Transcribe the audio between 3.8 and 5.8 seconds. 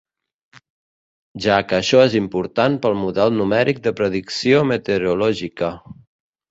de predicció meteorològica.